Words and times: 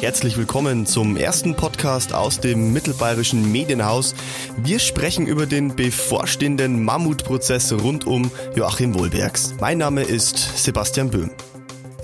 Herzlich 0.00 0.38
willkommen 0.38 0.86
zum 0.86 1.18
ersten 1.18 1.54
Podcast 1.54 2.14
aus 2.14 2.40
dem 2.40 2.72
Mittelbayerischen 2.72 3.52
Medienhaus. 3.52 4.14
Wir 4.56 4.78
sprechen 4.78 5.26
über 5.26 5.44
den 5.44 5.76
bevorstehenden 5.76 6.82
Mammutprozess 6.82 7.70
rund 7.70 8.06
um 8.06 8.30
Joachim 8.56 8.94
Wohlbergs. 8.94 9.54
Mein 9.60 9.76
Name 9.76 10.02
ist 10.02 10.38
Sebastian 10.56 11.10
Böhm. 11.10 11.30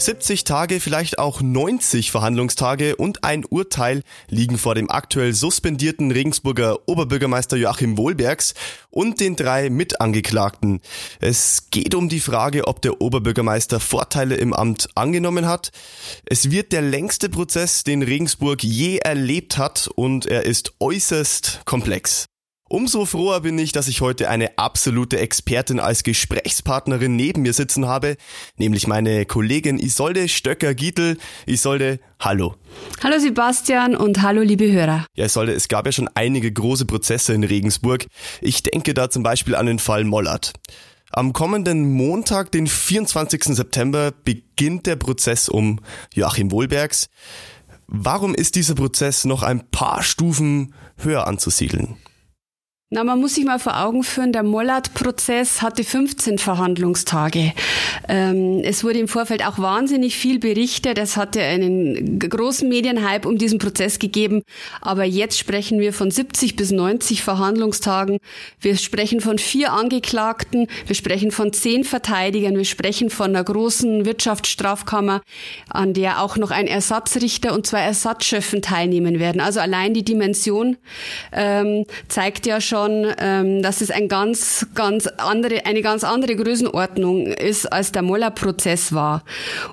70 0.01 0.45
Tage, 0.45 0.80
vielleicht 0.80 1.19
auch 1.19 1.40
90 1.40 2.11
Verhandlungstage 2.11 2.96
und 2.96 3.25
ein 3.25 3.45
Urteil 3.45 4.02
liegen 4.29 4.59
vor 4.59 4.75
dem 4.75 4.91
aktuell 4.91 5.32
suspendierten 5.32 6.11
Regensburger 6.11 6.79
Oberbürgermeister 6.87 7.57
Joachim 7.57 7.96
Wohlbergs 7.96 8.55
und 8.91 9.20
den 9.20 9.37
drei 9.37 9.70
Mitangeklagten. 9.70 10.80
Es 11.20 11.70
geht 11.70 11.95
um 11.95 12.09
die 12.09 12.20
Frage, 12.20 12.66
ob 12.66 12.82
der 12.82 13.01
Oberbürgermeister 13.01 13.80
Vorteile 13.80 14.37
im 14.37 14.52
Amt 14.52 14.88
angenommen 14.95 15.46
hat. 15.46 15.70
Es 16.27 16.51
wird 16.51 16.73
der 16.73 16.83
längste 16.83 17.28
Prozess, 17.28 17.83
den 17.84 18.02
Regensburg 18.02 18.62
je 18.62 18.98
erlebt 18.98 19.59
hat 19.59 19.88
und 19.95 20.27
er 20.27 20.45
ist 20.45 20.74
äußerst 20.80 21.62
komplex. 21.65 22.27
Umso 22.69 23.05
froher 23.05 23.43
bin 23.43 23.56
ich, 23.61 23.70
dass 23.70 23.87
ich 23.87 24.01
heute 24.01 24.29
eine 24.29 24.59
absolute 24.59 25.20
Expertin 25.20 25.79
als 25.79 26.02
Gesprächspartnerin 26.02 27.15
neben 27.15 27.43
mir 27.43 27.52
sitzen 27.52 27.87
habe, 27.87 28.16
nämlich 28.57 28.88
meine 28.88 29.24
Kollegin 29.24 29.79
Isolde 29.79 30.29
Stöcker-Gietel. 30.29 31.16
Isolde, 31.47 32.01
hallo. 32.19 32.57
Hallo 33.05 33.21
Sebastian 33.21 33.95
und 33.95 34.21
hallo 34.21 34.43
liebe 34.43 34.73
Hörer. 34.73 35.07
Ja, 35.15 35.27
Isolde, 35.27 35.52
es 35.52 35.69
gab 35.69 35.87
ja 35.87 35.93
schon 35.93 36.10
einige 36.15 36.51
große 36.51 36.87
Prozesse 36.87 37.34
in 37.34 37.45
Regensburg. 37.45 38.07
Ich 38.41 38.65
denke 38.65 38.95
da 38.95 39.10
zum 39.10 39.23
Beispiel 39.23 39.55
an 39.55 39.66
den 39.66 39.79
Fall 39.79 40.02
Mollert. 40.02 40.52
Am 41.12 41.33
kommenden 41.33 41.93
Montag, 41.93 42.51
den 42.51 42.66
24. 42.66 43.45
September, 43.45 44.12
beginnt 44.24 44.87
der 44.87 44.96
Prozess 44.96 45.48
um 45.48 45.79
Joachim 46.15 46.51
Wohlbergs. 46.51 47.10
Warum 47.87 48.35
ist 48.35 48.57
dieser 48.57 48.74
Prozess 48.74 49.24
noch 49.24 49.45
ein 49.45 49.71
paar 49.71 50.02
Stufen 50.02 50.74
höher 50.96 51.29
anzusiedeln? 51.29 51.96
Na, 52.88 53.02
man 53.02 53.18
muss 53.18 53.34
sich 53.34 53.45
mal 53.45 53.59
vor 53.59 53.82
Augen 53.82 54.04
führen, 54.04 54.32
der 54.32 54.45
Mollert-Prozess 54.45 55.60
hatte 55.60 55.82
15 55.82 56.38
Verhandlungstage. 56.38 57.52
Ähm, 58.09 58.60
es 58.62 58.84
wurde 58.84 59.01
im 59.01 59.09
Vorfeld 59.09 59.45
auch 59.45 59.59
wahnsinnig 59.59 60.16
viel 60.16 60.38
berichtet. 60.38 60.96
Es 60.96 61.16
hatte 61.16 61.43
einen 61.43 62.20
großen 62.20 62.68
Medienhype 62.68 63.26
um 63.26 63.38
diesen 63.38 63.59
Prozess 63.59 63.98
gegeben. 63.98 64.44
Aber 64.81 65.03
jetzt 65.03 65.37
sprechen 65.37 65.81
wir 65.81 65.93
von 65.93 66.12
70 66.12 66.54
bis 66.54 66.70
90 66.70 67.25
Verhandlungstagen. 67.25 68.20
Wir 68.60 68.76
sprechen 68.76 69.21
von 69.21 69.38
vier 69.38 69.72
Angeklagten. 69.72 70.69
Wir 70.87 70.94
sprechen 70.94 71.32
von 71.32 71.53
zehn 71.53 71.82
Verteidigern. 71.82 72.56
Wir 72.56 72.65
sprechen 72.65 73.10
von 73.10 73.31
einer 73.31 73.43
großen 73.43 74.04
Wirtschaftsstrafkammer, 74.04 75.22
an 75.69 75.93
der 75.93 76.22
auch 76.22 76.37
noch 76.37 76.53
ein 76.53 76.69
Ersatzrichter 76.69 77.53
und 77.53 77.66
zwei 77.66 77.81
Ersatzschöffen 77.81 78.62
teilnehmen 78.62 79.19
werden. 79.19 79.41
Also 79.41 79.59
allein 79.59 79.93
die 79.93 80.04
Dimension 80.04 80.76
ähm, 81.32 81.84
zeigt 82.06 82.47
ja 82.47 82.60
schon, 82.60 82.75
schon, 82.77 83.06
ähm, 83.19 83.62
dass 83.62 83.81
es 83.81 83.91
ein 83.91 84.09
ganz, 84.09 84.66
ganz 84.75 85.06
andere, 85.06 85.65
eine 85.65 85.81
ganz 85.81 86.05
andere 86.05 86.37
Größenordnung 86.37 87.27
ist, 87.27 87.72
als 87.72 87.93
der 87.93 88.03
Moller-Prozess 88.03 88.93
war. 88.93 89.25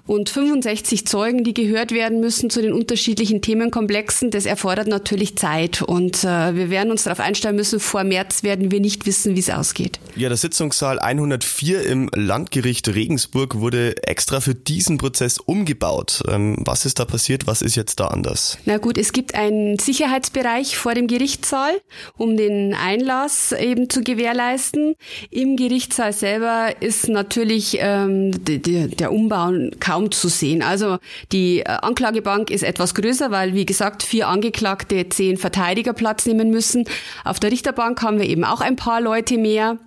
Und 0.07 0.29
65 0.29 1.05
Zeugen, 1.05 1.43
die 1.43 1.53
gehört 1.53 1.91
werden 1.91 2.21
müssen 2.21 2.49
zu 2.49 2.61
den 2.61 2.71
unterschiedlichen 2.71 3.41
Themenkomplexen, 3.41 4.31
das 4.31 4.45
erfordert 4.45 4.87
natürlich 4.87 5.37
Zeit. 5.37 5.81
Und 5.81 6.23
äh, 6.23 6.55
wir 6.55 6.69
werden 6.69 6.91
uns 6.91 7.03
darauf 7.03 7.19
einstellen 7.19 7.57
müssen, 7.57 7.81
vor 7.81 8.05
März 8.05 8.43
werden 8.43 8.71
wir 8.71 8.79
nicht 8.79 9.05
wissen, 9.05 9.35
wie 9.35 9.39
es 9.39 9.49
ausgeht. 9.49 9.99
Ja, 10.15 10.29
der 10.29 10.37
Sitzungssaal 10.37 10.99
104 10.99 11.83
im 11.83 12.09
Landgericht 12.15 12.87
Regensburg 12.87 13.59
wurde 13.59 14.01
extra 14.03 14.39
für 14.39 14.55
diesen 14.55 14.97
Prozess 14.97 15.39
umgebaut. 15.39 16.23
Ähm, 16.29 16.55
was 16.59 16.85
ist 16.85 16.99
da 16.99 17.05
passiert? 17.05 17.47
Was 17.47 17.61
ist 17.61 17.75
jetzt 17.75 17.99
da 17.99 18.07
anders? 18.07 18.57
Na 18.63 18.77
gut, 18.77 18.97
es 18.97 19.11
gibt 19.11 19.35
einen 19.35 19.77
Sicherheitsbereich 19.77 20.77
vor 20.77 20.93
dem 20.93 21.07
Gerichtssaal, 21.07 21.73
um 22.17 22.37
den 22.37 22.73
Einlass 22.93 23.51
eben 23.51 23.89
zu 23.89 24.03
gewährleisten. 24.03 24.95
Im 25.31 25.57
Gerichtssaal 25.57 26.13
selber 26.13 26.69
ist 26.79 27.09
natürlich 27.09 27.77
ähm, 27.79 28.43
die, 28.45 28.61
die, 28.61 28.87
der 28.87 29.11
Umbau 29.11 29.51
kaum 29.79 30.11
zu 30.11 30.27
sehen. 30.27 30.61
Also 30.61 30.99
die 31.31 31.59
äh, 31.59 31.63
Anklagebank 31.65 32.51
ist 32.51 32.63
etwas 32.63 32.93
größer, 32.93 33.31
weil 33.31 33.53
wie 33.55 33.65
gesagt 33.65 34.03
vier 34.03 34.27
Angeklagte, 34.27 35.09
zehn 35.09 35.37
Verteidiger 35.37 35.93
Platz 35.93 36.25
nehmen 36.25 36.51
müssen. 36.51 36.85
Auf 37.23 37.39
der 37.39 37.51
Richterbank 37.51 38.01
haben 38.01 38.19
wir 38.19 38.27
eben 38.27 38.43
auch 38.43 38.61
ein 38.61 38.75
paar 38.75 39.01
Leute 39.01 39.37
mehr, 39.37 39.77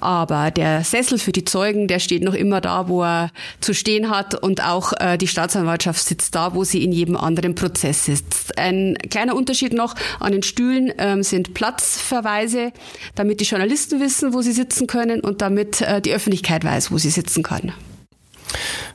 aber 0.00 0.50
der 0.50 0.82
Sessel 0.82 1.18
für 1.18 1.32
die 1.32 1.44
Zeugen, 1.44 1.86
der 1.86 2.00
steht 2.00 2.22
noch 2.22 2.34
immer 2.34 2.60
da, 2.60 2.88
wo 2.88 3.02
er 3.02 3.30
zu 3.60 3.74
stehen 3.74 4.10
hat 4.10 4.34
und 4.34 4.64
auch 4.64 4.92
äh, 4.98 5.16
die 5.16 5.28
Staatsanwaltschaft 5.28 6.02
sitzt 6.02 6.34
da, 6.34 6.54
wo 6.54 6.64
sie 6.64 6.82
in 6.82 6.92
jedem 6.92 7.16
anderen 7.16 7.54
Prozess 7.54 8.06
sitzt. 8.06 8.58
Ein 8.58 8.96
kleiner 9.10 9.36
Unterschied 9.36 9.72
noch 9.72 9.94
an 10.18 10.32
den 10.32 10.42
Stühlen 10.42 10.92
ähm, 10.98 11.22
sind 11.22 11.54
Platzverweise 11.54 12.55
Weise, 12.56 12.72
damit 13.14 13.40
die 13.40 13.44
Journalisten 13.44 14.00
wissen, 14.00 14.32
wo 14.32 14.42
sie 14.42 14.52
sitzen 14.52 14.86
können 14.86 15.20
und 15.20 15.42
damit 15.42 15.80
äh, 15.80 16.00
die 16.00 16.12
Öffentlichkeit 16.12 16.64
weiß, 16.64 16.90
wo 16.90 16.98
sie 16.98 17.10
sitzen 17.10 17.42
kann. 17.42 17.72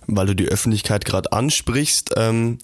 Weil 0.07 0.27
du 0.27 0.35
die 0.35 0.47
Öffentlichkeit 0.47 1.05
gerade 1.05 1.31
ansprichst, 1.31 2.11
ähm, 2.17 2.59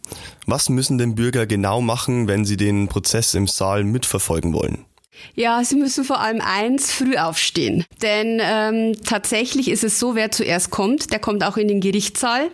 was 0.46 0.70
müssen 0.70 0.98
denn 0.98 1.16
Bürger 1.16 1.46
genau 1.46 1.82
machen, 1.82 2.28
wenn 2.28 2.46
sie 2.46 2.58
den 2.58 2.88
Prozess 2.88 3.34
im 3.34 3.48
Saal 3.48 3.84
mitverfolgen 3.84 4.54
wollen? 4.54 4.86
Ja, 5.34 5.64
Sie 5.64 5.76
müssen 5.76 6.04
vor 6.04 6.20
allem 6.20 6.42
eins 6.42 6.92
früh 6.92 7.18
aufstehen. 7.18 7.86
Denn 8.04 8.40
ähm, 8.40 8.96
tatsächlich 9.04 9.70
ist 9.70 9.84
es 9.84 10.00
so, 10.00 10.14
wer 10.14 10.32
zuerst 10.32 10.70
kommt, 10.70 11.12
der 11.12 11.18
kommt 11.18 11.44
auch 11.44 11.58
in 11.58 11.68
den 11.68 11.82
Gerichtssaal. 11.82 12.52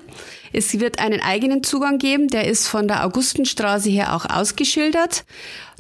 Es 0.54 0.80
wird 0.80 1.00
einen 1.00 1.20
eigenen 1.20 1.64
Zugang 1.64 1.98
geben, 1.98 2.30
der 2.30 2.48
ist 2.48 2.68
von 2.68 2.88
der 2.88 3.06
Augustenstraße 3.06 3.90
her 3.90 4.16
auch 4.16 4.26
ausgeschildert. 4.26 5.26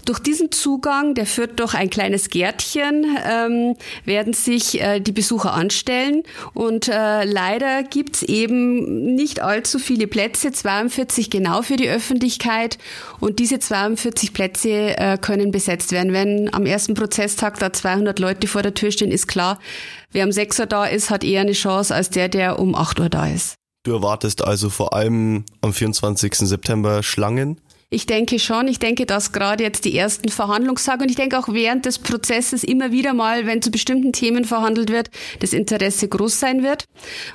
Durch 0.05 0.19
diesen 0.19 0.51
Zugang, 0.51 1.15
der 1.15 1.25
führt 1.25 1.59
durch 1.61 1.75
ein 1.75 1.89
kleines 1.89 2.29
Gärtchen, 2.29 3.05
ähm, 3.25 3.75
werden 4.03 4.33
sich 4.33 4.81
äh, 4.81 4.99
die 4.99 5.13
Besucher 5.13 5.53
anstellen. 5.53 6.23
Und 6.53 6.89
äh, 6.89 7.23
leider 7.23 7.83
gibt's 7.83 8.21
eben 8.21 9.15
nicht 9.15 9.39
allzu 9.41 9.79
viele 9.79 10.07
Plätze, 10.07 10.51
42 10.51 11.29
genau 11.29 11.61
für 11.61 11.77
die 11.77 11.89
Öffentlichkeit. 11.89 12.77
Und 13.21 13.39
diese 13.39 13.59
42 13.59 14.33
Plätze 14.33 14.97
äh, 14.97 15.17
können 15.17 15.51
besetzt 15.51 15.93
werden. 15.93 16.11
Wenn 16.11 16.53
am 16.53 16.65
ersten 16.65 16.95
Prozesstag 16.95 17.59
da 17.59 17.71
200 17.71 18.19
Leute 18.19 18.47
vor 18.47 18.61
der 18.61 18.73
Tür 18.73 18.91
stehen, 18.91 19.11
ist 19.11 19.27
klar, 19.27 19.57
wer 20.11 20.25
um 20.25 20.33
6 20.33 20.59
Uhr 20.59 20.65
da 20.65 20.85
ist, 20.85 21.11
hat 21.11 21.23
eher 21.23 21.41
eine 21.41 21.53
Chance 21.53 21.95
als 21.95 22.09
der, 22.09 22.27
der 22.27 22.59
um 22.59 22.75
8 22.75 22.99
Uhr 22.99 23.09
da 23.09 23.27
ist. 23.27 23.55
Du 23.83 23.93
erwartest 23.93 24.43
also 24.43 24.69
vor 24.69 24.93
allem 24.93 25.45
am 25.61 25.73
24. 25.73 26.35
September 26.35 27.03
Schlangen? 27.03 27.59
Ich 27.93 28.07
denke 28.07 28.39
schon. 28.39 28.67
Ich 28.67 28.79
denke, 28.79 29.05
dass 29.05 29.31
gerade 29.31 29.63
jetzt 29.63 29.85
die 29.85 29.95
ersten 29.95 30.29
Verhandlungstage 30.29 31.03
und 31.03 31.09
ich 31.09 31.15
denke 31.15 31.37
auch 31.37 31.47
während 31.49 31.85
des 31.85 31.99
Prozesses 31.99 32.63
immer 32.63 32.91
wieder 32.91 33.13
mal, 33.13 33.45
wenn 33.45 33.61
zu 33.61 33.69
bestimmten 33.69 34.11
Themen 34.13 34.45
verhandelt 34.45 34.91
wird, 34.91 35.11
das 35.41 35.53
Interesse 35.53 36.07
groß 36.07 36.39
sein 36.39 36.63
wird. 36.63 36.85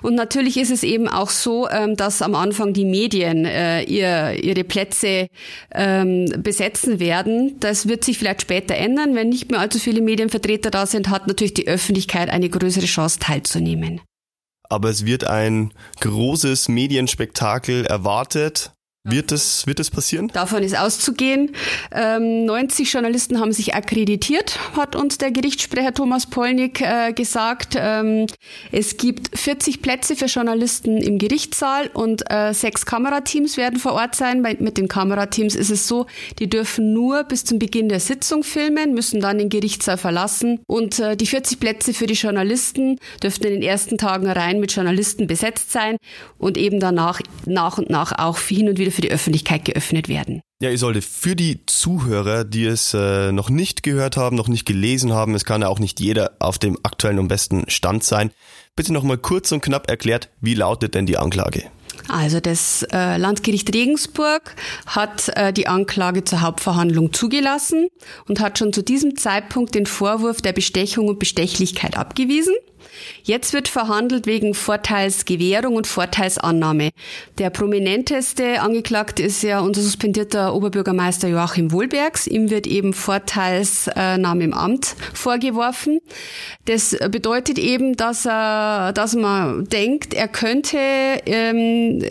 Und 0.02 0.16
natürlich 0.16 0.56
ist 0.56 0.72
es 0.72 0.82
eben 0.82 1.06
auch 1.06 1.30
so, 1.30 1.68
ähm, 1.68 1.96
dass 1.96 2.22
am 2.22 2.34
Anfang 2.34 2.72
die 2.72 2.84
Medien 2.84 3.44
äh, 3.44 3.84
ihre 3.84 4.64
Plätze 4.64 5.28
ähm, 5.72 6.26
besetzen 6.38 6.98
werden. 6.98 7.60
Das 7.60 7.86
wird 7.86 8.02
sich 8.02 8.18
vielleicht 8.18 8.42
später 8.42 8.74
ändern. 8.74 9.14
Wenn 9.14 9.28
nicht 9.28 9.52
mehr 9.52 9.60
allzu 9.60 9.78
viele 9.78 10.00
Medienvertreter 10.00 10.72
da 10.72 10.86
sind, 10.86 11.08
hat 11.08 11.28
natürlich 11.28 11.54
die 11.54 11.68
Öffentlichkeit 11.68 12.30
eine 12.30 12.48
größere 12.48 12.86
Chance 12.86 13.20
teilzunehmen. 13.20 14.00
Aber 14.68 14.90
es 14.90 15.06
wird 15.06 15.22
ein 15.22 15.72
großes 16.00 16.68
Medienspektakel 16.68 17.86
erwartet. 17.86 18.72
Wird 19.10 19.32
das, 19.32 19.66
wird 19.66 19.78
das 19.78 19.90
passieren? 19.90 20.28
Davon 20.28 20.62
ist 20.62 20.76
auszugehen. 20.76 21.52
Ähm, 21.92 22.44
90 22.44 22.92
Journalisten 22.92 23.40
haben 23.40 23.52
sich 23.52 23.74
akkreditiert, 23.74 24.58
hat 24.76 24.96
uns 24.96 25.16
der 25.16 25.30
Gerichtssprecher 25.30 25.94
Thomas 25.94 26.26
Polnick 26.26 26.82
äh, 26.82 27.14
gesagt. 27.14 27.74
Ähm, 27.78 28.26
es 28.70 28.98
gibt 28.98 29.38
40 29.38 29.80
Plätze 29.80 30.14
für 30.14 30.26
Journalisten 30.26 30.98
im 30.98 31.18
Gerichtssaal 31.18 31.88
und 31.94 32.30
äh, 32.30 32.52
sechs 32.52 32.84
Kamerateams 32.84 33.56
werden 33.56 33.78
vor 33.78 33.92
Ort 33.92 34.14
sein. 34.14 34.42
Mit 34.42 34.76
den 34.76 34.88
Kamerateams 34.88 35.54
ist 35.54 35.70
es 35.70 35.88
so, 35.88 36.06
die 36.38 36.50
dürfen 36.50 36.92
nur 36.92 37.24
bis 37.24 37.44
zum 37.44 37.58
Beginn 37.58 37.88
der 37.88 38.00
Sitzung 38.00 38.42
filmen, 38.42 38.92
müssen 38.92 39.20
dann 39.20 39.38
den 39.38 39.48
Gerichtssaal 39.48 39.96
verlassen. 39.96 40.60
Und 40.66 40.98
äh, 40.98 41.16
die 41.16 41.26
40 41.26 41.60
Plätze 41.60 41.94
für 41.94 42.06
die 42.06 42.14
Journalisten 42.14 42.98
dürften 43.22 43.46
in 43.46 43.54
den 43.54 43.62
ersten 43.62 43.96
Tagen 43.96 44.28
rein 44.28 44.60
mit 44.60 44.72
Journalisten 44.72 45.26
besetzt 45.26 45.72
sein 45.72 45.96
und 46.36 46.58
eben 46.58 46.78
danach 46.78 47.22
nach 47.46 47.78
und 47.78 47.88
nach 47.88 48.12
auch 48.18 48.38
hin 48.38 48.68
und 48.68 48.78
wieder 48.78 48.97
für 48.98 49.02
die 49.02 49.12
Öffentlichkeit 49.12 49.64
geöffnet 49.64 50.08
werden. 50.08 50.40
Ja, 50.60 50.70
ihr 50.70 50.78
solltet 50.78 51.04
für 51.04 51.36
die 51.36 51.64
Zuhörer, 51.66 52.42
die 52.42 52.64
es 52.64 52.94
äh, 52.94 53.30
noch 53.30 53.48
nicht 53.48 53.84
gehört 53.84 54.16
haben, 54.16 54.34
noch 54.34 54.48
nicht 54.48 54.66
gelesen 54.66 55.12
haben, 55.12 55.36
es 55.36 55.44
kann 55.44 55.62
ja 55.62 55.68
auch 55.68 55.78
nicht 55.78 56.00
jeder 56.00 56.32
auf 56.40 56.58
dem 56.58 56.76
aktuellen 56.82 57.20
und 57.20 57.28
besten 57.28 57.70
Stand 57.70 58.02
sein, 58.02 58.32
bitte 58.74 58.92
nochmal 58.92 59.16
kurz 59.16 59.52
und 59.52 59.60
knapp 59.60 59.88
erklärt, 59.88 60.30
wie 60.40 60.54
lautet 60.54 60.96
denn 60.96 61.06
die 61.06 61.16
Anklage? 61.16 61.70
Also 62.08 62.40
das 62.40 62.84
äh, 62.92 63.18
Landgericht 63.18 63.72
Regensburg 63.72 64.56
hat 64.86 65.28
äh, 65.36 65.52
die 65.52 65.68
Anklage 65.68 66.24
zur 66.24 66.40
Hauptverhandlung 66.40 67.12
zugelassen 67.12 67.86
und 68.26 68.40
hat 68.40 68.58
schon 68.58 68.72
zu 68.72 68.82
diesem 68.82 69.16
Zeitpunkt 69.16 69.76
den 69.76 69.86
Vorwurf 69.86 70.42
der 70.42 70.52
Bestechung 70.52 71.06
und 71.06 71.20
Bestechlichkeit 71.20 71.96
abgewiesen. 71.96 72.54
Jetzt 73.22 73.52
wird 73.52 73.68
verhandelt 73.68 74.26
wegen 74.26 74.54
Vorteilsgewährung 74.54 75.76
und 75.76 75.86
Vorteilsannahme. 75.86 76.90
Der 77.38 77.50
prominenteste 77.50 78.60
Angeklagte 78.60 79.22
ist 79.22 79.42
ja 79.42 79.60
unser 79.60 79.82
suspendierter 79.82 80.54
Oberbürgermeister 80.54 81.28
Joachim 81.28 81.72
Wohlbergs. 81.72 82.26
Ihm 82.26 82.50
wird 82.50 82.66
eben 82.66 82.92
Vorteilsnahme 82.92 84.44
im 84.44 84.54
Amt 84.54 84.96
vorgeworfen. 85.14 86.00
Das 86.64 86.96
bedeutet 87.10 87.58
eben, 87.58 87.96
dass 87.96 88.26
er, 88.26 88.92
dass 88.92 89.14
man 89.14 89.68
denkt, 89.68 90.14
er 90.14 90.28
könnte 90.28 90.78
ähm, 91.26 92.02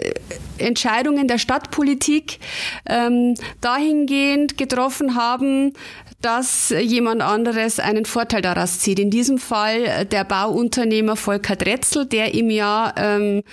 Entscheidungen 0.59 1.27
der 1.27 1.37
Stadtpolitik 1.37 2.39
ähm, 2.87 3.35
dahingehend 3.61 4.57
getroffen 4.57 5.15
haben, 5.15 5.73
dass 6.21 6.69
jemand 6.69 7.21
anderes 7.21 7.79
einen 7.79 8.05
Vorteil 8.05 8.41
daraus 8.41 8.79
zieht. 8.79 8.99
In 8.99 9.11
diesem 9.11 9.37
Fall 9.37 10.05
der 10.05 10.23
Bauunternehmer 10.23 11.15
Volker 11.15 11.55
Dretzel, 11.55 12.05
der 12.05 12.33
im 12.33 12.49
Jahr 12.49 12.95
ähm, 12.97 13.43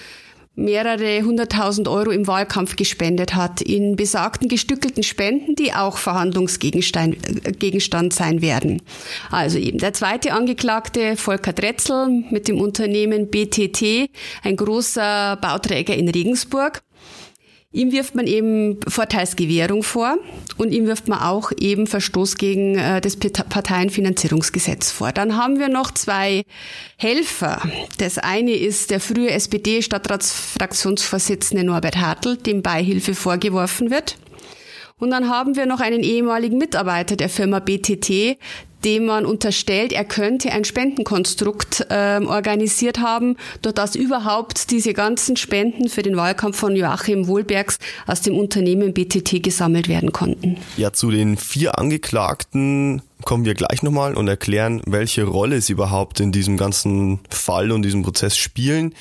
mehrere 0.56 1.22
hunderttausend 1.22 1.88
Euro 1.88 2.10
im 2.10 2.26
Wahlkampf 2.26 2.76
gespendet 2.76 3.34
hat, 3.34 3.60
in 3.60 3.96
besagten 3.96 4.48
gestückelten 4.48 5.02
Spenden, 5.02 5.56
die 5.56 5.72
auch 5.72 5.96
Verhandlungsgegenstand 5.98 7.16
äh, 7.24 8.10
sein 8.10 8.40
werden. 8.40 8.82
Also 9.30 9.58
eben 9.58 9.78
der 9.78 9.92
zweite 9.92 10.32
Angeklagte, 10.32 11.16
Volker 11.16 11.52
Dretzel 11.52 12.24
mit 12.30 12.46
dem 12.48 12.60
Unternehmen 12.60 13.28
BTT, 13.30 14.10
ein 14.42 14.56
großer 14.56 15.36
Bauträger 15.40 15.94
in 15.94 16.08
Regensburg. 16.08 16.82
Ihm 17.74 17.90
wirft 17.90 18.14
man 18.14 18.28
eben 18.28 18.78
Vorteilsgewährung 18.86 19.82
vor 19.82 20.16
und 20.58 20.70
ihm 20.70 20.86
wirft 20.86 21.08
man 21.08 21.18
auch 21.18 21.50
eben 21.58 21.88
Verstoß 21.88 22.36
gegen 22.36 22.78
äh, 22.78 23.00
das 23.00 23.16
Parteienfinanzierungsgesetz 23.16 24.92
vor. 24.92 25.10
Dann 25.10 25.36
haben 25.36 25.58
wir 25.58 25.68
noch 25.68 25.90
zwei 25.90 26.44
Helfer. 26.96 27.60
Das 27.98 28.18
eine 28.18 28.52
ist 28.52 28.92
der 28.92 29.00
frühe 29.00 29.32
SPD-Stadtratsfraktionsvorsitzende 29.32 31.64
Norbert 31.64 31.96
Hartl, 31.96 32.36
dem 32.36 32.62
Beihilfe 32.62 33.16
vorgeworfen 33.16 33.90
wird. 33.90 34.18
Und 35.00 35.10
dann 35.10 35.28
haben 35.28 35.56
wir 35.56 35.66
noch 35.66 35.80
einen 35.80 36.04
ehemaligen 36.04 36.58
Mitarbeiter 36.58 37.16
der 37.16 37.28
Firma 37.28 37.58
BTT, 37.58 38.38
dem 38.84 39.06
man 39.06 39.26
unterstellt, 39.26 39.92
er 39.92 40.04
könnte 40.04 40.52
ein 40.52 40.64
Spendenkonstrukt 40.64 41.86
äh, 41.90 42.20
organisiert 42.24 43.00
haben, 43.00 43.36
durch 43.62 43.74
das 43.74 43.94
überhaupt 43.94 44.70
diese 44.70 44.92
ganzen 44.92 45.36
Spenden 45.36 45.88
für 45.88 46.02
den 46.02 46.16
Wahlkampf 46.16 46.56
von 46.56 46.76
Joachim 46.76 47.26
Wohlbergs 47.26 47.78
aus 48.06 48.20
dem 48.20 48.36
Unternehmen 48.36 48.92
BTT 48.92 49.42
gesammelt 49.42 49.88
werden 49.88 50.12
konnten. 50.12 50.58
Ja, 50.76 50.92
zu 50.92 51.10
den 51.10 51.36
vier 51.36 51.78
Angeklagten 51.78 53.02
kommen 53.24 53.44
wir 53.44 53.54
gleich 53.54 53.82
nochmal 53.82 54.14
und 54.14 54.28
erklären, 54.28 54.82
welche 54.86 55.24
Rolle 55.24 55.60
sie 55.60 55.72
überhaupt 55.72 56.20
in 56.20 56.32
diesem 56.32 56.56
ganzen 56.56 57.20
Fall 57.30 57.72
und 57.72 57.82
diesem 57.82 58.02
Prozess 58.02 58.36
spielen. 58.36 58.94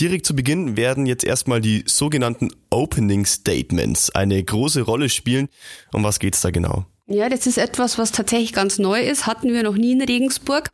Direkt 0.00 0.26
zu 0.26 0.34
Beginn 0.34 0.76
werden 0.76 1.06
jetzt 1.06 1.24
erstmal 1.24 1.60
die 1.60 1.84
sogenannten 1.86 2.50
Opening 2.70 3.24
Statements 3.26 4.10
eine 4.10 4.42
große 4.42 4.82
Rolle 4.82 5.08
spielen. 5.08 5.48
Um 5.92 6.02
was 6.02 6.18
geht's 6.18 6.40
da 6.40 6.50
genau? 6.50 6.84
Ja, 7.06 7.28
das 7.28 7.46
ist 7.46 7.58
etwas, 7.58 7.98
was 7.98 8.12
tatsächlich 8.12 8.54
ganz 8.54 8.78
neu 8.78 9.00
ist. 9.00 9.26
Hatten 9.26 9.52
wir 9.52 9.62
noch 9.62 9.76
nie 9.76 9.92
in 9.92 10.02
Regensburg. 10.02 10.70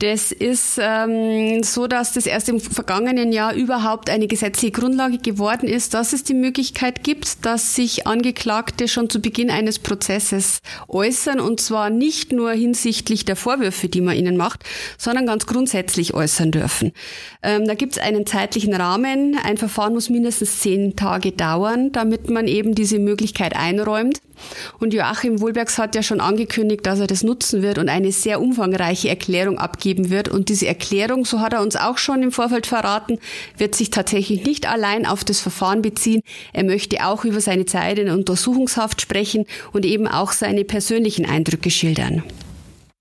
Das 0.00 0.30
ist 0.30 0.78
ähm, 0.80 1.64
so, 1.64 1.88
dass 1.88 2.12
das 2.12 2.26
erst 2.26 2.48
im 2.48 2.60
vergangenen 2.60 3.32
Jahr 3.32 3.52
überhaupt 3.54 4.10
eine 4.10 4.28
gesetzliche 4.28 4.70
Grundlage 4.70 5.18
geworden 5.18 5.66
ist, 5.66 5.92
dass 5.92 6.12
es 6.12 6.22
die 6.22 6.34
Möglichkeit 6.34 7.02
gibt, 7.02 7.44
dass 7.44 7.74
sich 7.74 8.06
Angeklagte 8.06 8.86
schon 8.86 9.10
zu 9.10 9.20
Beginn 9.20 9.50
eines 9.50 9.80
Prozesses 9.80 10.60
äußern 10.86 11.40
und 11.40 11.60
zwar 11.60 11.90
nicht 11.90 12.30
nur 12.30 12.52
hinsichtlich 12.52 13.24
der 13.24 13.34
Vorwürfe, 13.34 13.88
die 13.88 14.00
man 14.00 14.14
ihnen 14.14 14.36
macht, 14.36 14.62
sondern 14.98 15.26
ganz 15.26 15.46
grundsätzlich 15.46 16.14
äußern 16.14 16.52
dürfen. 16.52 16.92
Ähm, 17.42 17.66
da 17.66 17.74
gibt 17.74 17.96
es 17.96 17.98
einen 17.98 18.24
zeitlichen 18.24 18.74
Rahmen. 18.74 19.36
Ein 19.42 19.56
Verfahren 19.56 19.94
muss 19.94 20.10
mindestens 20.10 20.60
zehn 20.60 20.94
Tage 20.94 21.32
dauern, 21.32 21.90
damit 21.90 22.30
man 22.30 22.46
eben 22.46 22.76
diese 22.76 23.00
Möglichkeit 23.00 23.56
einräumt. 23.56 24.20
Und 24.78 24.94
Joachim 24.94 25.40
Wohlbergs 25.40 25.78
hat 25.78 25.94
ja 25.94 26.02
schon 26.02 26.20
angekündigt, 26.20 26.86
dass 26.86 27.00
er 27.00 27.06
das 27.06 27.22
nutzen 27.22 27.62
wird 27.62 27.78
und 27.78 27.88
eine 27.88 28.12
sehr 28.12 28.40
umfangreiche 28.40 29.08
Erklärung 29.08 29.58
abgeben 29.58 30.10
wird. 30.10 30.28
Und 30.28 30.48
diese 30.48 30.66
Erklärung, 30.66 31.24
so 31.24 31.40
hat 31.40 31.52
er 31.52 31.62
uns 31.62 31.76
auch 31.76 31.98
schon 31.98 32.22
im 32.22 32.32
Vorfeld 32.32 32.66
verraten, 32.66 33.18
wird 33.56 33.74
sich 33.74 33.90
tatsächlich 33.90 34.44
nicht 34.44 34.68
allein 34.68 35.06
auf 35.06 35.24
das 35.24 35.40
Verfahren 35.40 35.82
beziehen. 35.82 36.22
Er 36.52 36.64
möchte 36.64 37.06
auch 37.06 37.24
über 37.24 37.40
seine 37.40 37.66
Zeit 37.66 37.98
in 37.98 38.10
Untersuchungshaft 38.10 39.00
sprechen 39.00 39.46
und 39.72 39.84
eben 39.84 40.06
auch 40.06 40.32
seine 40.32 40.64
persönlichen 40.64 41.26
Eindrücke 41.26 41.70
schildern. 41.70 42.22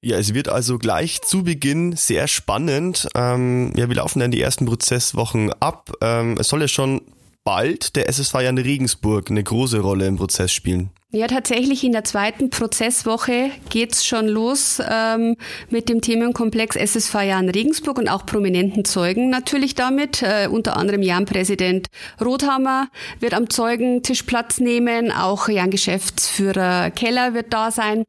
Ja, 0.02 0.18
es 0.18 0.34
wird 0.34 0.48
also 0.48 0.78
gleich 0.78 1.22
zu 1.22 1.44
Beginn 1.44 1.96
sehr 1.96 2.28
spannend. 2.28 3.08
Ähm, 3.16 3.74
ja, 3.76 3.90
wie 3.90 3.96
laufen 3.96 4.20
denn 4.20 4.32
die 4.32 4.42
ersten 4.42 4.66
Prozesswochen 4.66 5.52
ab? 5.60 5.92
Ähm, 6.02 6.38
es 6.40 6.50
soll 6.50 6.62
ja 6.62 6.68
schon 6.68 7.02
bald 7.48 7.96
der 7.96 8.10
SSV 8.10 8.42
Jan 8.42 8.58
Regensburg 8.58 9.32
eine 9.32 9.42
große 9.42 9.80
Rolle 9.80 10.06
im 10.06 10.18
Prozess 10.18 10.52
spielen. 10.52 10.90
Ja, 11.12 11.28
tatsächlich 11.28 11.86
in 11.86 11.94
der 11.94 12.04
zweiten 12.04 12.50
Prozesswoche 12.50 13.52
geht's 13.70 14.06
schon 14.06 14.28
los 14.28 14.82
ähm, 14.86 15.38
mit 15.70 15.88
dem 15.88 16.02
Themenkomplex 16.02 16.76
SSV 16.76 17.14
Jan 17.22 17.48
Regensburg 17.48 18.00
und 18.00 18.10
auch 18.10 18.26
prominenten 18.26 18.84
Zeugen 18.84 19.30
natürlich 19.30 19.76
damit. 19.76 20.22
Äh, 20.24 20.50
unter 20.52 20.76
anderem 20.76 21.02
Jan-Präsident 21.02 21.88
Rothammer 22.20 22.90
wird 23.22 23.34
am 23.34 23.50
Zeugentisch 23.50 24.24
Platz 24.24 24.60
nehmen, 24.60 25.14
auch 25.14 25.48
Jan-Geschäftsführer 25.48 26.92
Keller 26.92 27.34
wird 27.34 27.54
da 27.54 27.72
sein. 27.72 28.04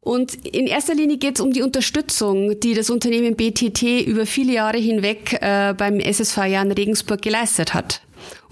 Und 0.00 0.46
in 0.46 0.66
erster 0.66 0.94
Linie 0.94 1.18
geht 1.18 1.34
es 1.34 1.40
um 1.42 1.52
die 1.52 1.60
Unterstützung, 1.60 2.58
die 2.58 2.72
das 2.72 2.88
Unternehmen 2.88 3.36
BTT 3.36 4.06
über 4.06 4.24
viele 4.24 4.54
Jahre 4.54 4.78
hinweg 4.78 5.34
äh, 5.42 5.74
beim 5.74 6.00
SSV 6.00 6.38
Jan 6.46 6.72
Regensburg 6.72 7.20
geleistet 7.20 7.74
hat. 7.74 8.00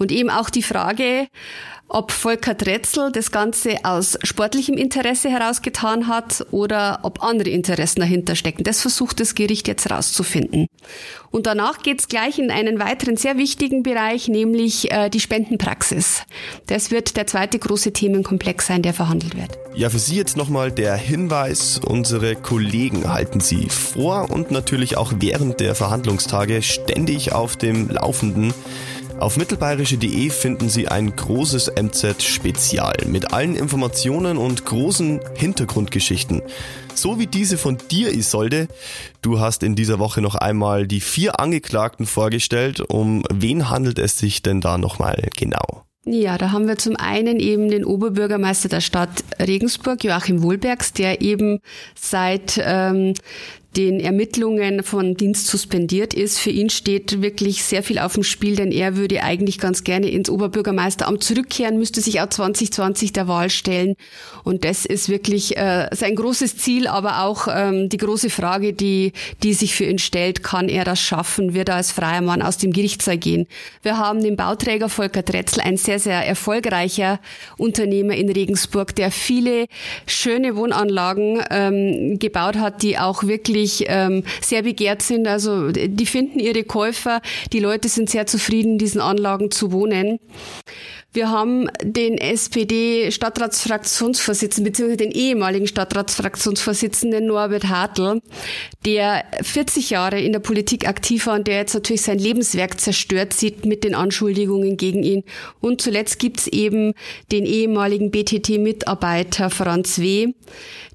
Und 0.01 0.11
eben 0.13 0.31
auch 0.31 0.49
die 0.49 0.63
Frage, 0.63 1.29
ob 1.91 2.11
Volker 2.13 2.55
Dretzel 2.55 3.13
das 3.13 3.33
Ganze 3.33 3.85
aus 3.85 4.17
sportlichem 4.23 4.77
Interesse 4.77 5.29
herausgetan 5.29 6.07
hat 6.07 6.47
oder 6.53 7.01
ob 7.03 7.23
andere 7.23 7.51
Interessen 7.51 8.01
dahinter 8.01 8.35
stecken. 8.35 8.65
Das 8.65 8.81
versucht 8.81 9.21
das 9.21 9.35
Gericht 9.35 9.69
jetzt 9.69 9.87
herauszufinden. 9.89 10.69
Und 11.31 11.47
danach 11.47 11.83
geht's 11.83 12.09
gleich 12.09 12.39
in 12.39 12.51
einen 12.51 12.79
weiteren 12.79 13.17
sehr 13.17 13.37
wichtigen 13.37 13.83
Bereich, 13.83 14.29
nämlich 14.29 14.91
äh, 14.91 15.11
die 15.11 15.21
Spendenpraxis. 15.21 16.23
Das 16.67 16.91
wird 16.91 17.17
der 17.17 17.27
zweite 17.27 17.59
große 17.59 17.93
Themenkomplex 17.93 18.69
sein, 18.69 18.83
der 18.83 18.95
verhandelt 18.95 19.37
wird. 19.37 19.59
Ja, 19.75 19.91
für 19.91 19.99
Sie 19.99 20.17
jetzt 20.17 20.37
nochmal 20.37 20.73
der 20.73 20.97
Hinweis, 20.97 21.81
unsere 21.85 22.37
Kollegen 22.37 23.13
halten 23.13 23.41
Sie 23.41 23.69
vor 23.69 24.31
und 24.31 24.51
natürlich 24.51 24.97
auch 24.97 25.13
während 25.19 25.61
der 25.61 25.75
Verhandlungstage 25.75 26.63
ständig 26.63 27.33
auf 27.33 27.57
dem 27.57 27.91
Laufenden. 27.91 28.55
Auf 29.21 29.37
mittelbayerische.de 29.37 30.31
finden 30.31 30.71
Sie 30.71 30.89
ein 30.89 31.15
großes 31.15 31.73
MZ-Spezial 31.79 32.95
mit 33.07 33.35
allen 33.35 33.55
Informationen 33.55 34.39
und 34.39 34.65
großen 34.65 35.21
Hintergrundgeschichten. 35.37 36.41
So 36.95 37.19
wie 37.19 37.27
diese 37.27 37.59
von 37.59 37.77
dir, 37.91 38.15
Isolde. 38.15 38.69
Du 39.21 39.39
hast 39.39 39.63
in 39.63 39.77
dieser 39.77 39.99
Woche 39.99 40.23
noch 40.23 40.37
einmal 40.37 40.87
die 40.87 41.01
vier 41.01 41.39
Angeklagten 41.39 42.07
vorgestellt. 42.07 42.81
Um 42.81 43.23
wen 43.31 43.69
handelt 43.69 43.99
es 43.99 44.19
sich 44.19 44.41
denn 44.41 44.63
da 44.63 44.79
nochmal 44.79 45.29
genau? 45.37 45.85
Ja, 46.07 46.39
da 46.39 46.51
haben 46.51 46.67
wir 46.67 46.79
zum 46.79 46.97
einen 46.97 47.41
eben 47.41 47.69
den 47.69 47.85
Oberbürgermeister 47.85 48.71
der 48.71 48.81
Stadt 48.81 49.23
Regensburg, 49.39 50.03
Joachim 50.03 50.43
Wohlbergs, 50.43 50.95
der 50.95 51.21
eben 51.21 51.61
seit 51.95 52.59
ähm, 52.65 53.13
den 53.77 54.01
Ermittlungen 54.01 54.83
von 54.83 55.15
Dienst 55.15 55.47
suspendiert 55.47 56.13
ist. 56.13 56.39
Für 56.39 56.51
ihn 56.51 56.71
steht 56.71 57.23
wirklich 57.23 57.63
sehr 57.63 57.85
viel 57.85 58.01
auf 58.01 58.15
dem 58.15 58.25
Spiel, 58.25 58.57
denn 58.57 58.73
er 58.73 58.97
würde 58.97 59.23
eigentlich 59.23 59.59
ganz 59.59 59.85
gerne 59.85 60.11
ins 60.11 60.29
Oberbürgermeisteramt 60.29 61.23
zurückkehren, 61.23 61.79
müsste 61.79 62.01
sich 62.01 62.21
auch 62.21 62.29
2020 62.29 63.13
der 63.13 63.29
Wahl 63.29 63.49
stellen. 63.49 63.95
Und 64.43 64.65
das 64.65 64.87
ist 64.87 65.09
wirklich 65.09 65.57
äh, 65.57 65.89
sein 65.93 66.17
großes 66.17 66.57
Ziel, 66.57 66.89
aber 66.89 67.23
auch 67.23 67.47
ähm, 67.49 67.89
die 67.89 67.97
große 67.97 68.31
Frage, 68.31 68.73
die, 68.73 69.13
die 69.45 69.55
sich 69.55 69.75
für 69.77 69.85
ihn 69.85 69.99
stellt, 69.99 70.43
kann 70.43 70.69
er 70.69 70.85
das 70.85 71.01
schaffen? 71.01 71.55
Wird 71.55 71.69
er 71.69 71.77
als 71.77 71.93
freier 71.93 72.23
Mann 72.23 72.43
aus 72.43 72.59
dem 72.59 72.73
Gerichtssaal 72.73 73.19
gehen? 73.19 73.47
Wir 73.83 73.99
haben 73.99 74.23
den 74.23 74.37
Bauträger 74.37 74.89
Volker 74.89 75.23
Dretzel, 75.23 75.61
ein 75.61 75.77
sehr, 75.77 76.01
sehr 76.01 76.27
erfolgreicher 76.27 77.21
Unternehmer 77.57 78.15
in 78.15 78.31
Regensburg, 78.31 78.97
der 78.97 79.13
viele 79.13 79.67
schöne 80.07 80.57
Wohnanlagen 80.57 81.41
ähm, 81.51 82.19
gebaut 82.19 82.57
hat, 82.57 82.83
die 82.83 82.99
auch 82.99 83.23
wirklich 83.23 83.60
wirklich 83.61 83.85
ähm, 83.89 84.25
sehr 84.41 84.63
begehrt 84.63 85.03
sind. 85.03 85.29
Also 85.29 85.73
die 85.73 86.07
finden 86.07 86.39
ihre 86.39 86.65
Käufer. 86.65 87.21
Die 87.53 87.61
Leute 87.61 87.89
sind 87.89 88.09
sehr 88.11 88.27
zufrieden, 88.27 88.73
in 88.73 88.79
diesen 88.79 89.01
Anlagen 89.01 89.51
zu 89.51 89.73
wohnen. 89.73 90.19
Wir 91.13 91.29
haben 91.29 91.69
den 91.83 92.19
SPD-Stadtratsfraktionsvorsitzenden 92.19 94.73
bzw. 94.73 94.95
den 94.95 95.11
ehemaligen 95.11 95.67
Stadtratsfraktionsvorsitzenden 95.67 97.27
Norbert 97.27 97.69
Hartl, 97.69 98.23
der 98.85 99.25
40 99.43 99.91
Jahre 99.91 100.21
in 100.21 100.31
der 100.31 100.39
Politik 100.39 100.87
aktiv 100.87 101.27
war 101.27 101.35
und 101.35 101.49
der 101.49 101.57
jetzt 101.57 101.75
natürlich 101.75 102.03
sein 102.03 102.21
Lebenswerk 102.21 102.81
zerstört 102.81 103.33
sieht 103.33 103.67
mit 103.67 103.83
den 103.83 103.97
Anschuldigungen 103.97 104.77
gegen 104.77 105.03
ihn. 105.03 105.25
Und 105.61 105.83
zuletzt 105.83 106.21
gibt's 106.21 106.47
eben 106.47 106.95
den 107.33 107.45
ehemaligen 107.45 108.13
BTT-Mitarbeiter 108.13 109.51
Franz 109.51 109.99
W., 109.99 110.33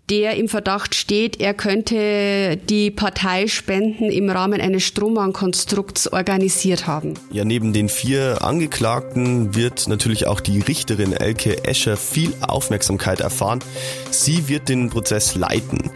der 0.10 0.38
im 0.38 0.48
Verdacht 0.48 0.94
steht, 0.94 1.42
er 1.42 1.54
könnte 1.54 2.58
die 2.58 2.92
Parteispenden 2.92 4.12
im 4.12 4.30
Rahmen 4.30 4.62
eines 4.62 4.84
Strohmann-Konstrukts 4.84 6.14
organisiert 6.14 6.86
haben. 6.86 7.16
Ja, 7.32 7.44
neben 7.44 7.74
den 7.74 7.90
vier 7.90 8.44
Angeklagten 8.44 9.56
wird 9.56 9.88
natürlich 9.88 10.28
auch 10.28 10.42
die 10.42 10.60
Richterin 10.60 11.14
Elke 11.14 11.66
Escher 11.66 11.98
viel 11.98 12.36
Aufmerksamkeit 12.42 13.20
erfahren. 13.20 13.64
Sie 14.12 14.48
wird 14.48 14.70
den 14.70 14.92
Prozess 14.92 15.34
leiten. 15.36 15.90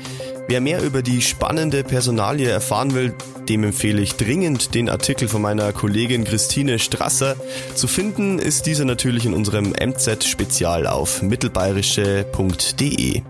Wer 0.47 0.61
mehr 0.61 0.81
über 0.81 1.03
die 1.03 1.21
spannende 1.21 1.83
Personalie 1.83 2.49
erfahren 2.49 2.95
will, 2.95 3.13
dem 3.47 3.63
empfehle 3.63 4.01
ich 4.01 4.15
dringend 4.15 4.73
den 4.73 4.89
Artikel 4.89 5.27
von 5.27 5.43
meiner 5.43 5.71
Kollegin 5.73 6.23
Christine 6.23 6.79
Strasser. 6.79 7.35
Zu 7.75 7.87
finden 7.87 8.39
ist 8.39 8.65
dieser 8.65 8.85
natürlich 8.85 9.27
in 9.27 9.35
unserem 9.35 9.73
MZ-Spezial 9.73 10.87
auf 10.87 11.21
mittelbayerische.de. 11.21 13.21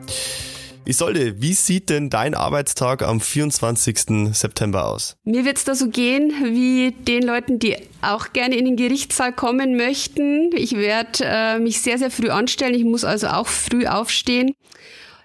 Isolde, 0.86 1.42
wie 1.42 1.54
sieht 1.54 1.90
denn 1.90 2.10
dein 2.10 2.34
Arbeitstag 2.34 3.04
am 3.04 3.22
24. 3.22 4.34
September 4.34 4.86
aus? 4.86 5.18
Mir 5.24 5.46
wird 5.46 5.58
es 5.58 5.64
da 5.64 5.76
so 5.76 5.90
gehen 5.90 6.34
wie 6.44 6.92
den 6.92 7.24
Leuten, 7.24 7.60
die 7.60 7.76
auch 8.02 8.34
gerne 8.34 8.56
in 8.56 8.66
den 8.66 8.76
Gerichtssaal 8.76 9.34
kommen 9.34 9.78
möchten. 9.78 10.50
Ich 10.56 10.76
werde 10.76 11.24
äh, 11.24 11.60
mich 11.60 11.82
sehr, 11.82 11.98
sehr 11.98 12.10
früh 12.10 12.30
anstellen. 12.30 12.74
Ich 12.74 12.86
muss 12.86 13.04
also 13.04 13.28
auch 13.28 13.48
früh 13.48 13.86
aufstehen 13.86 14.54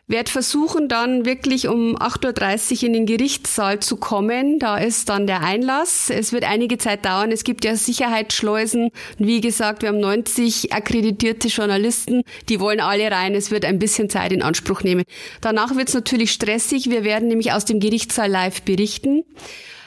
werde 0.07 0.31
versuchen, 0.31 0.89
dann 0.89 1.25
wirklich 1.25 1.69
um 1.69 1.97
8.30 1.97 2.77
Uhr 2.77 2.83
in 2.85 2.93
den 2.93 3.07
Gerichtssaal 3.07 3.81
zu 3.81 3.97
kommen. 3.97 4.59
Da 4.59 4.77
ist 4.77 5.09
dann 5.09 5.27
der 5.27 5.43
Einlass. 5.43 6.11
Es 6.11 6.33
wird 6.33 6.45
einige 6.45 6.79
Zeit 6.79 7.05
dauern. 7.05 7.33
Es 7.33 7.45
gibt 7.45 7.65
ja 7.65 7.75
Sicherheitsschleusen. 7.75 8.91
Wie 9.19 9.41
gesagt, 9.41 9.83
wir 9.83 9.89
haben 9.89 10.01
90 10.01 10.73
akkreditierte 10.73 11.49
Journalisten. 11.49 12.23
Die 12.49 12.61
wollen 12.61 12.81
alle 12.81 13.11
rein. 13.11 13.35
Es 13.35 13.51
wird 13.51 13.65
ein 13.65 13.79
bisschen 13.79 14.11
Zeit 14.11 14.33
in 14.33 14.43
Anspruch 14.43 14.83
nehmen. 14.83 15.05
Danach 15.41 15.75
wird 15.75 15.89
es 15.89 15.95
natürlich 15.95 16.33
stressig. 16.33 16.91
Wir 16.91 17.05
werden 17.05 17.29
nämlich 17.29 17.53
aus 17.53 17.65
dem 17.65 17.81
Gerichtssaal 17.81 18.31
live 18.31 18.63
berichten 18.63 19.25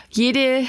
jede 0.10 0.64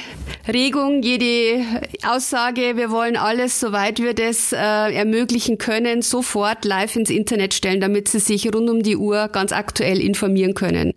Regung, 0.52 1.02
jede 1.02 1.64
Aussage, 2.06 2.76
wir 2.76 2.90
wollen 2.90 3.16
alles, 3.16 3.60
soweit 3.60 4.00
wir 4.00 4.14
das 4.14 4.52
äh, 4.52 4.56
ermöglichen 4.56 5.58
können, 5.58 6.02
sofort 6.02 6.64
live 6.64 6.96
ins 6.96 7.10
Internet 7.10 7.54
stellen, 7.54 7.80
damit 7.80 8.08
Sie 8.08 8.18
sich 8.18 8.52
rund 8.52 8.68
um 8.68 8.82
die 8.82 8.96
Uhr 8.96 9.28
ganz 9.28 9.52
aktuell 9.52 10.00
informieren 10.00 10.54
können. 10.54 10.94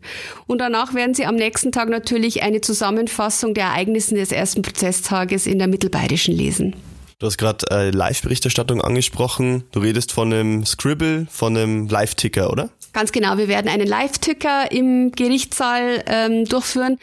Und 0.48 0.60
danach 0.60 0.94
werden 0.94 1.14
Sie 1.14 1.26
am 1.26 1.36
nächsten 1.36 1.72
Tag 1.72 1.90
natürlich 1.90 2.44
eine 2.44 2.62
Zusammenfassung 2.62 3.54
der 3.54 3.66
Ereignisse 3.66 4.16
des 4.16 4.32
ersten 4.32 4.62
Prozesstages 4.62 5.48
in 5.48 5.60
der 5.60 5.68
Mittelbayerischen 5.68 6.36
lesen. 6.36 6.76
Du 7.20 7.28
hast 7.28 7.38
gerade 7.38 7.66
äh, 7.70 7.92
Live-Berichterstattung 7.92 8.82
angesprochen. 8.82 9.64
Du 9.72 9.80
redest 9.80 10.12
von 10.12 10.34
einem 10.34 10.66
Scribble, 10.66 11.28
von 11.30 11.56
einem 11.56 11.88
Live-Ticker, 11.88 12.52
oder? 12.52 12.70
Ganz 12.94 13.12
genau. 13.12 13.38
Wir 13.38 13.48
werden 13.48 13.70
einen 13.70 13.88
Live-Ticker 13.88 14.72
im 14.72 15.12
Gerichtssaal 15.12 16.04
ähm, 16.08 16.46
durchführen 16.46 16.98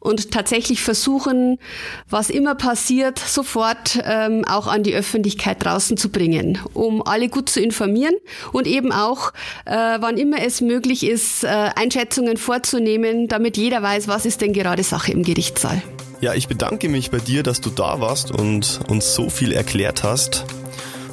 und 0.00 0.30
tatsächlich 0.30 0.82
versuchen, 0.82 1.58
was 2.08 2.30
immer 2.30 2.54
passiert, 2.54 3.18
sofort 3.18 3.98
ähm, 4.04 4.44
auch 4.46 4.66
an 4.66 4.82
die 4.82 4.94
Öffentlichkeit 4.94 5.62
draußen 5.62 5.96
zu 5.96 6.08
bringen, 6.08 6.58
um 6.72 7.02
alle 7.02 7.28
gut 7.28 7.48
zu 7.50 7.60
informieren 7.60 8.14
und 8.52 8.66
eben 8.66 8.92
auch, 8.92 9.32
äh, 9.66 9.98
wann 10.00 10.16
immer 10.16 10.42
es 10.42 10.60
möglich 10.60 11.06
ist, 11.06 11.44
äh, 11.44 11.48
Einschätzungen 11.48 12.38
vorzunehmen, 12.38 13.28
damit 13.28 13.56
jeder 13.56 13.82
weiß, 13.82 14.08
was 14.08 14.26
ist 14.26 14.40
denn 14.40 14.52
gerade 14.52 14.82
Sache 14.82 15.12
im 15.12 15.22
Gerichtssaal. 15.22 15.82
Ja, 16.20 16.34
ich 16.34 16.48
bedanke 16.48 16.88
mich 16.88 17.10
bei 17.10 17.18
dir, 17.18 17.42
dass 17.42 17.60
du 17.60 17.70
da 17.70 18.00
warst 18.00 18.30
und 18.30 18.80
uns 18.88 19.14
so 19.14 19.30
viel 19.30 19.52
erklärt 19.52 20.02
hast. 20.02 20.44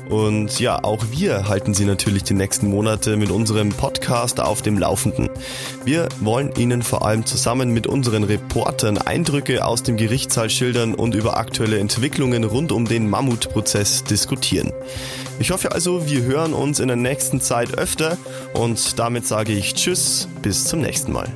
Und 0.09 0.59
ja, 0.59 0.83
auch 0.83 1.03
wir 1.11 1.49
halten 1.49 1.73
Sie 1.73 1.85
natürlich 1.85 2.23
die 2.23 2.33
nächsten 2.33 2.69
Monate 2.69 3.17
mit 3.17 3.29
unserem 3.29 3.69
Podcast 3.69 4.39
auf 4.39 4.61
dem 4.61 4.77
Laufenden. 4.77 5.29
Wir 5.83 6.07
wollen 6.21 6.53
Ihnen 6.57 6.81
vor 6.81 7.05
allem 7.05 7.25
zusammen 7.25 7.71
mit 7.71 7.87
unseren 7.87 8.23
Reportern 8.23 8.97
Eindrücke 8.97 9.65
aus 9.65 9.83
dem 9.83 9.97
Gerichtssaal 9.97 10.49
schildern 10.49 10.93
und 10.93 11.13
über 11.13 11.37
aktuelle 11.37 11.79
Entwicklungen 11.79 12.43
rund 12.43 12.71
um 12.71 12.85
den 12.85 13.09
Mammutprozess 13.09 14.03
diskutieren. 14.03 14.71
Ich 15.39 15.51
hoffe 15.51 15.71
also, 15.71 16.07
wir 16.07 16.23
hören 16.23 16.53
uns 16.53 16.79
in 16.79 16.87
der 16.87 16.97
nächsten 16.97 17.41
Zeit 17.41 17.77
öfter 17.77 18.17
und 18.53 18.97
damit 18.97 19.27
sage 19.27 19.53
ich 19.53 19.73
Tschüss, 19.73 20.27
bis 20.41 20.65
zum 20.65 20.81
nächsten 20.81 21.11
Mal. 21.11 21.27